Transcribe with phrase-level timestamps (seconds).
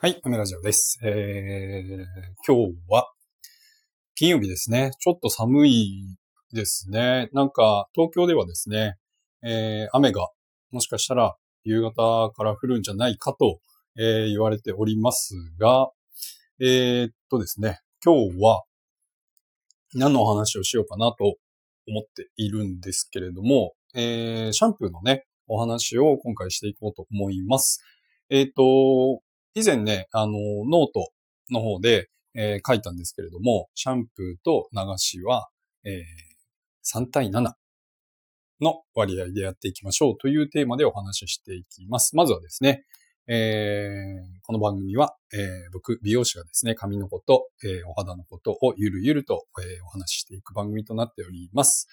[0.00, 1.00] はい、アメラジオです。
[1.02, 2.04] えー、
[2.46, 3.10] 今日は、
[4.14, 4.92] 金曜日ですね。
[5.00, 6.16] ちょっと寒い
[6.52, 7.28] ですね。
[7.32, 8.94] なんか、東京ではですね、
[9.42, 10.28] えー、雨が、
[10.70, 11.34] もしかしたら、
[11.64, 13.58] 夕方から降るんじゃないかと、
[13.98, 15.90] えー、言われておりますが、
[16.60, 18.62] えー、っとですね、今日は、
[19.94, 21.38] 何のお話をしようかなと
[21.88, 27.82] 思っているんですけれども、えー、シャンプーのね、お話を今回していこうと思います。
[28.30, 29.22] えっ、と、
[29.58, 31.10] 以前ね、あの、ノート
[31.50, 35.48] の方で、えー、書いたんですけれども、シャンプーと流しは、
[35.84, 37.54] えー、3対7
[38.60, 42.14] の割合でやっていきましょうというテーマでお話ししていきます。
[42.14, 42.84] まずはですね、
[43.26, 45.40] えー、この番組は、えー、
[45.72, 51.88] 僕、美容師がですね、髪のこと、えー、お肌のことをゆるゆると、え、お話ししていく番組となっております。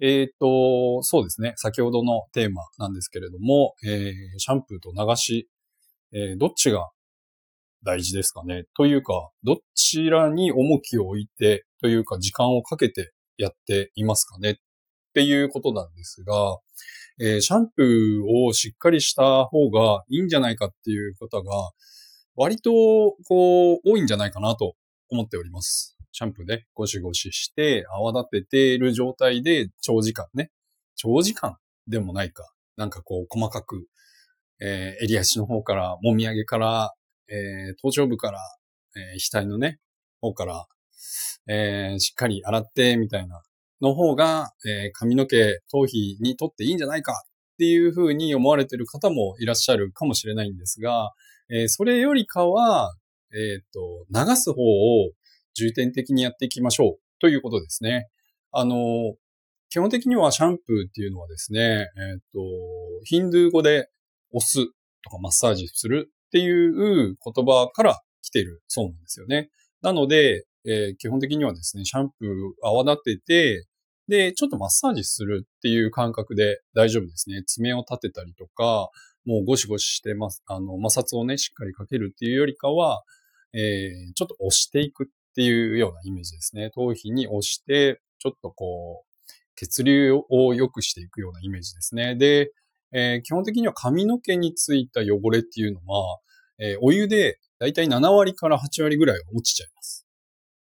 [0.00, 5.48] えっ、と、そうですね、先ほどのテーマなんですけれども、え、シャンプーと流し
[6.12, 6.90] えー、どっちが
[7.82, 8.64] 大事ですかね？
[8.76, 14.50] というか、どちらに重きを置いて、というか時間をかけてやっていますかね？
[14.50, 14.54] っ
[15.14, 16.58] ていうことなんですが、
[17.20, 21.72] えー、シャンプーをしっかりした方がいいんじゃないかっていう方が、
[22.36, 22.70] 割と、
[23.28, 24.74] こう、多いんじゃないかなと
[25.10, 25.98] 思っております。
[26.12, 30.50] シャンプーでゴシゴシして、泡立てている状態で長時間ね。
[30.96, 32.50] 長時間でもないか。
[32.76, 33.86] なんかこう、細かく
[34.60, 36.94] えー、襟足の方から、もみあげから、
[37.28, 38.38] えー、頭頂部から、
[38.96, 39.78] えー、額のね、
[40.20, 40.66] 方から、
[41.46, 43.42] えー、しっかり洗って、みたいな、
[43.80, 51.12] の方が、えー、髪の毛、頭皮にとっていいんじゃないかっていうふうに思われてる方もいらっしゃるかもしれないんですが、
[51.48, 52.94] えー、それよりかは、
[53.32, 55.10] えっ、と、流す方を
[55.54, 58.08] 重点的にやっていきましょうということですね。
[58.52, 59.14] あの、
[59.68, 62.40] 基本的にはシャンプーっていうのはですね、えっ、と、
[63.04, 63.88] ヒンドゥー語で
[64.32, 64.66] 押す
[65.02, 69.50] とかマッサージするっていう言葉から来てるそうなんですよね。
[69.82, 72.28] なので、えー、基本的にはですね、シャンプー
[72.62, 73.66] 泡立てて、
[74.08, 77.42] で、ちょっとマッサージするっていう感覚で大丈夫ですね。
[77.46, 78.90] 爪を立てたりとか、
[79.24, 83.02] もうゴシゴシしてます、あの、摩擦をね、しっかりかけるっていうよりかは、
[83.52, 86.70] えー、ちょっと押していくっていうようなイメージですね。
[86.70, 89.10] 頭皮に押して、ちょっとこう、
[89.56, 92.16] 血流を良くしていくようなイメージですね。
[92.16, 92.50] で、
[92.92, 96.18] えー、基本的には髪の毛についた汚れっていうのは、
[96.58, 100.06] えー、お湯でだいたい7割から8割ぐらいは落ちちゃいます。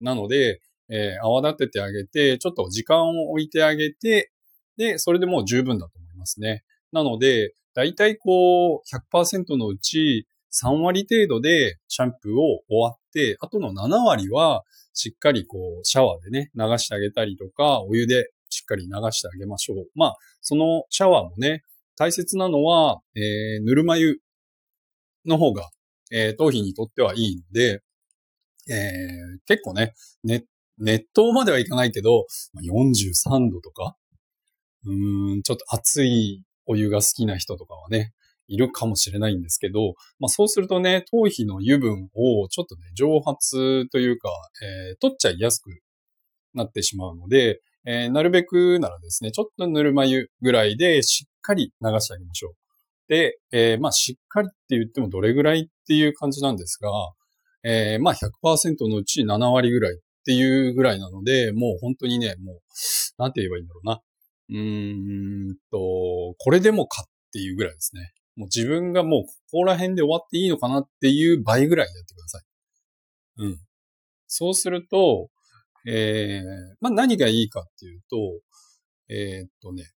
[0.00, 4.32] なので、えー、泡立ててあげて、ちょっと時間を置いてあげて、
[4.76, 6.64] で、それでもう十分だと思いますね。
[6.92, 8.80] なので、だいたいこう、
[9.14, 19.86] 100%のうち3割程度でシャンプーを終わって、あとの7割はしっかりこう、シャワーでね、流してあげたりとか、お湯でしっかり流してあげましょう。
[19.94, 21.62] まあ、そのシャワーもね、
[21.96, 24.18] 大切なのは、えー、ぬるま湯
[25.26, 25.70] の方が、
[26.10, 27.82] えー、頭皮にとってはいいので、
[28.70, 29.94] えー、結構ね、
[30.24, 30.46] 熱、
[30.78, 32.26] 熱湯まではいかないけど、
[32.62, 33.96] 43度とか、
[34.84, 38.12] うん、ちょっと熱いお湯が好きな人とかはね、
[38.48, 44.28] いるかもしれないんですけど、まあそうするとね、頭皮の油分をちょっとね、蒸発というか、
[44.62, 45.70] えー、取っちゃいやすく
[46.54, 52.54] なってしまうので、えー、なるべくならですね、ちょっとぬるま湯ぐらいでしかり流してあげましょう。
[53.08, 56.90] で、えー、まあ、しっかりって言ってもどれぐらいっていう感じなんですが、
[57.64, 62.56] えー、まあ100%のうち7割ぐらいっていうぐらいなので、もう本当にね、もう、
[63.18, 64.00] なんて言えばいいんだろうな。
[64.48, 65.78] うーんと、
[66.38, 68.12] これでもかっていうぐらいですね。
[68.36, 72.42] もう自分がもうここら辺で終わっていいのかなっていう倍ぐらいやってください。
[73.38, 73.58] うん。
[74.26, 75.28] そうすると、
[75.86, 78.16] えー、まあ、何がいいかっていうと、
[79.08, 79.90] えー、っとね、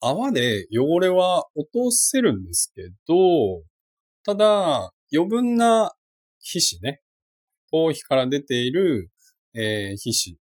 [0.00, 3.62] 泡で汚れは落とせるんですけど、
[4.24, 5.92] ただ、余分な
[6.40, 7.00] 皮脂ね、
[7.70, 9.10] 頭皮から出ている、
[9.54, 10.38] えー、皮脂、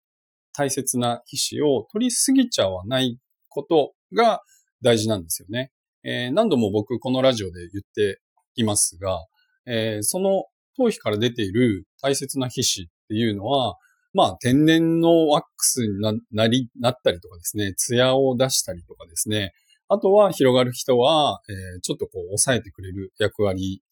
[0.52, 4.42] 大切な皮脂を取りすぎちゃわないことが
[4.82, 5.72] 大事なんですよね。
[6.04, 8.20] えー、何度も僕このラジオで言って
[8.54, 9.26] いますが、
[9.66, 10.44] えー、その
[10.76, 13.76] 頭皮から出ている大切な皮脂っていうのは、
[14.14, 19.52] まあ、天然のワックスにななり、なったりとかですね、ツヤを出したりとかですね、
[19.88, 23.82] あとは広がる人は、えー、ちょっとこう抑えてくれる役割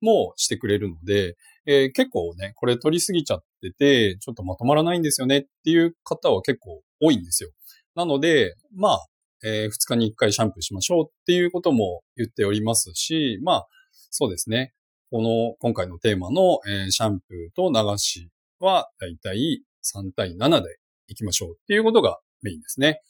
[0.00, 1.36] もしてくれるので、
[1.66, 7.50] えー、結構ね、これ取りすぎちゃってて、ちょっとまとまらないんですよねっていう方は結構多いんですよ。
[7.94, 9.06] なので、まあ、
[9.44, 13.66] えー、2日に1回シャンプーしましょうっていうことも言っておりますし、まあ、
[14.10, 14.72] そうですね。
[15.10, 18.30] この、今回のテーマの、えー、シャンプーと流し
[18.64, 23.00] は、だいたい3対7でいきましょうっていうことがメインですね。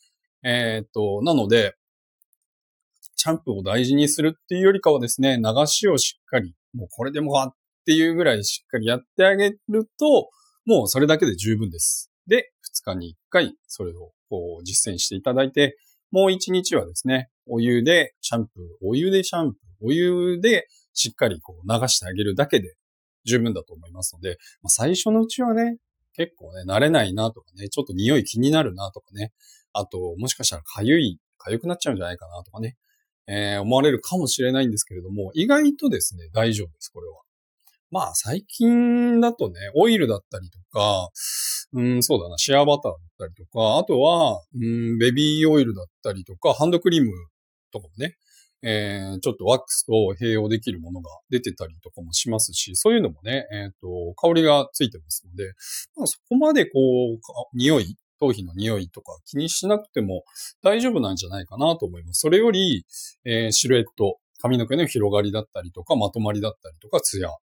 [0.42, 1.74] えっ、と、なので、
[3.16, 7.54] シャンプーを大事にするっていうよりかはですね、流しをしっかり、もうこれでもわっ
[7.86, 10.28] ていうぐらいしっかりやってあげると、
[10.66, 12.10] もうそれだけで十分です。
[12.26, 12.52] で、
[12.84, 15.78] 2日に1回、それをこう実践していただいて、
[16.10, 22.74] もう1日はですね、お湯でシャンプー、お湯でシャンプー、お湯でしっかりこう流してあげるだけで
[23.24, 25.78] 十分だと思いますので、まあ、最初のうちはね、
[26.14, 29.32] 結構ね、慣れないなとかね、ちょっと匂い気になるなとかね、
[29.72, 32.76] あと、もしかしたら痒い、痒くなっちゃうんじゃないかなとかね、
[33.26, 37.24] えー、思われるかもしれないんですけれども、意外とですね、大丈夫です、これは。
[37.90, 41.10] まあ、最近だとね、オイルだったりとか、
[41.72, 47.12] うん、そうだな、シェアバターだったりとか、あとは、うん、ベビーオイルだったりとか、ハンドクリーム
[47.72, 48.16] とかもね、
[48.66, 55.52] えー、ちょっとワックスと併用できるものが出てたりとかもしますし、そういうのもね、えっ、ー、と、香りがついてますので、
[55.96, 60.22] まあ、そこまでこう、匂い、頭皮の匂いとか気にしなくても
[60.62, 62.20] 大丈夫なんじゃないかなと思います。
[62.20, 62.86] それより、
[63.24, 67.34] えー、シルエット、髪の毛の広がりだったりとか、まとまりだったりとか、ツヤを、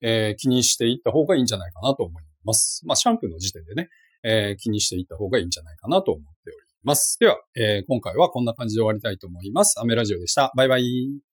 [0.00, 2.82] えー、気にしていった方がいいんじゃないかなと思います。
[2.86, 3.88] まあ、シャンプーの時点でね、
[4.24, 6.61] えー、気にしていった方がいいんじゃないかなと思っております。
[6.84, 7.18] ます。
[7.18, 9.80] では、えー、今回はこんな感じで終わりたいと思います。
[9.80, 10.52] アメラジオでした。
[10.56, 11.31] バイバイ。